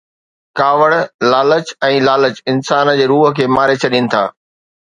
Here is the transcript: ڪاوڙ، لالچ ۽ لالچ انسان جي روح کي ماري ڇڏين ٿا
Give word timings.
ڪاوڙ، 0.59 0.91
لالچ 1.31 1.73
۽ 1.89 2.01
لالچ 2.07 2.35
انسان 2.55 2.93
جي 3.01 3.05
روح 3.15 3.25
کي 3.41 3.45
ماري 3.59 3.75
ڇڏين 3.85 4.05
ٿا 4.15 4.23